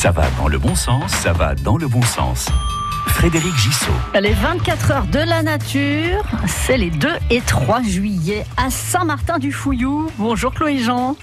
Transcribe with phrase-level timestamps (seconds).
[0.00, 2.48] Ça va dans le bon sens, ça va dans le bon sens.
[3.08, 3.92] Frédéric Gissot.
[4.18, 10.10] Les 24 heures de la nature, c'est les 2 et 3 juillet à Saint-Martin-du-Fouillou.
[10.16, 11.16] Bonjour Chloé Jean.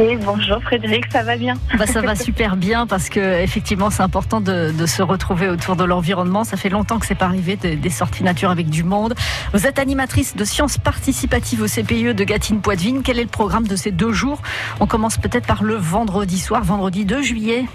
[0.00, 1.54] Oui, bonjour Frédéric, ça va bien?
[1.78, 5.76] Bah, Ça va super bien parce que effectivement c'est important de, de, se retrouver autour
[5.76, 6.42] de l'environnement.
[6.42, 9.14] Ça fait longtemps que c'est pas arrivé des, des sorties nature avec du monde.
[9.52, 13.02] Vous êtes animatrice de sciences participatives au CPIE de Gatine-Poitevine.
[13.04, 14.42] Quel est le programme de ces deux jours?
[14.80, 17.66] On commence peut-être par le vendredi soir, vendredi 2 juillet.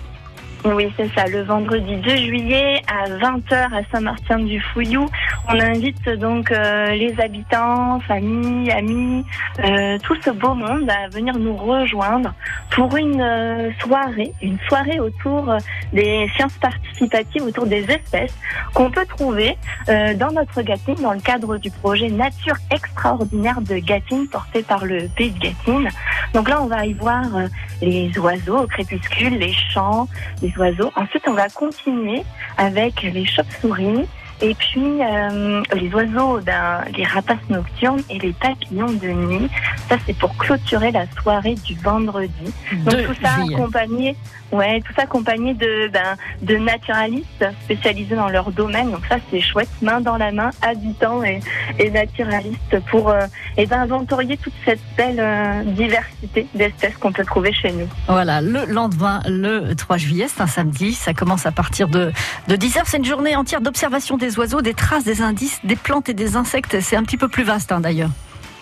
[0.65, 1.25] Oui, c'est ça.
[1.25, 5.07] Le vendredi 2 juillet à 20h à Saint-Martin-du-Fouillou,
[5.47, 9.23] on invite donc euh, les habitants, familles, amis,
[9.63, 12.33] euh, tout ce beau monde à venir nous rejoindre
[12.79, 15.53] pour une euh, soirée, une soirée autour
[15.91, 18.33] des sciences participatives, autour des espèces
[18.73, 19.57] qu'on peut trouver
[19.89, 24.85] euh, dans notre Gatine dans le cadre du projet Nature extraordinaire de Gatine porté par
[24.85, 25.89] le pays de Gatine.
[26.33, 27.47] Donc là, on va y voir euh,
[27.81, 30.07] les oiseaux au crépuscule, les chants,
[30.41, 30.93] les oiseaux.
[30.95, 32.23] Ensuite, on va continuer
[32.55, 34.05] avec les chauves-souris,
[34.41, 39.49] et puis euh, les oiseaux, ben, les rapaces nocturnes et les papillons de nuit.
[39.89, 42.53] Ça, c'est pour clôturer la soirée du vendredi.
[42.85, 44.15] Donc De tout ça accompagné,
[44.51, 48.91] ouais, tout ça accompagné de, ben, de naturalistes spécialisés dans leur domaine.
[48.91, 51.41] Donc ça, c'est chouette, main dans la main, habitants et,
[51.77, 53.21] et naturalistes pour euh,
[53.57, 57.87] eh ben, inventorier toute cette belle euh, diversité d'espèces qu'on peut trouver chez nous.
[58.07, 60.93] Voilà, le lendemain, le 3 juillet, c'est un samedi.
[60.93, 62.11] Ça commence à partir de,
[62.47, 62.81] de 10h.
[62.85, 66.35] C'est une journée entière d'observation des oiseaux, des traces, des indices, des plantes et des
[66.35, 66.79] insectes.
[66.81, 68.11] C'est un petit peu plus vaste hein, d'ailleurs.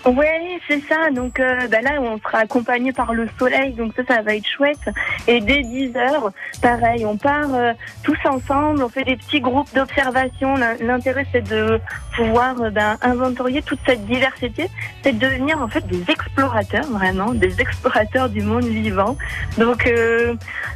[0.07, 0.25] Oui,
[0.69, 1.09] c'est ça.
[1.11, 4.47] Donc euh, ben là, on sera accompagné par le soleil, donc ça, ça va être
[4.47, 4.79] chouette.
[5.27, 9.67] Et dès 10 heures, pareil, on part euh, tous ensemble, on fait des petits groupes
[9.75, 10.55] d'observation.
[10.55, 11.81] L'in- L'intérêt, c'est de
[12.15, 14.67] pouvoir euh, ben, inventorier toute cette diversité,
[15.03, 19.17] c'est de devenir en fait des explorateurs, vraiment, des explorateurs du monde vivant.
[19.57, 19.91] Donc,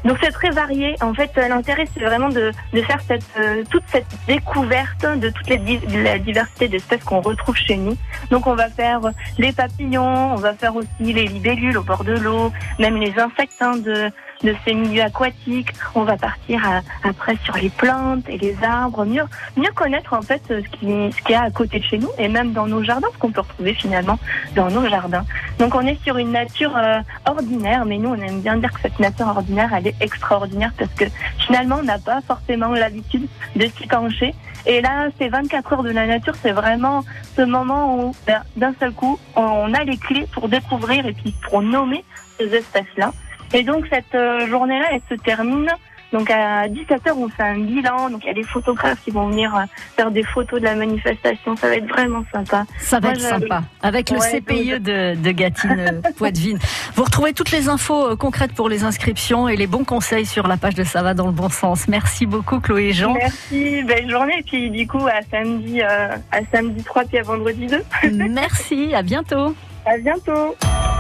[0.04, 0.96] donc c'est très varié.
[1.02, 3.24] En fait, l'intérêt, c'est vraiment de, faire cette,
[3.70, 7.96] toute cette découverte de toute la diversité d'espèces qu'on retrouve chez nous.
[8.30, 9.00] Donc, on va faire
[9.38, 13.62] les papillons, on va faire aussi les libellules au bord de l'eau, même les insectes
[13.62, 14.12] hein, de,
[14.44, 15.72] de ces milieux aquatiques.
[15.96, 19.24] On va partir à- après sur les plantes et les arbres, mieux,
[19.58, 22.10] mieux connaître en fait ce qui ce qu'il y a à côté de chez nous
[22.18, 24.18] et même dans nos jardins, ce qu'on peut retrouver finalement
[24.56, 25.26] dans nos jardins.
[25.60, 28.82] Donc on est sur une nature euh, ordinaire, mais nous on aime bien dire que
[28.82, 31.06] cette nature ordinaire elle est extraordinaire parce que
[31.40, 34.34] finalement on n'a pas forcément l'habitude de s'y pencher.
[34.68, 37.04] Et là, ces 24 heures de la nature, c'est vraiment
[37.36, 41.34] ce moment où ben, d'un seul coup, on a les clés pour découvrir et puis
[41.50, 42.04] pour nommer
[42.38, 43.12] ces espèces-là.
[43.54, 45.70] Et donc cette euh, journée-là, elle se termine.
[46.14, 48.10] Donc à 17h, on fait un bilan.
[48.10, 49.62] Donc il y a des photographes qui vont venir euh,
[49.96, 51.56] faire des photos de la manifestation.
[51.56, 52.66] Ça va être vraiment sympa.
[52.80, 53.64] Ça va Moi, être sympa.
[53.82, 56.60] Avec le Ouais, CPIE de, de Gatine euh, Poitevine.
[56.96, 60.48] Vous retrouvez toutes les infos euh, concrètes pour les inscriptions et les bons conseils sur
[60.48, 61.88] la page de Ça va dans le bon sens.
[61.88, 63.14] Merci beaucoup Chloé et Jean.
[63.14, 64.40] Merci, belle journée.
[64.40, 67.84] Et puis du coup, à samedi, euh, à samedi 3 puis à vendredi 2.
[68.30, 69.56] Merci, à bientôt.
[69.86, 70.56] À bientôt.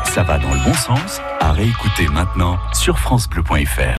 [0.05, 3.81] Ça va dans le bon sens, réécouter maintenant sur FranceBleu.fr.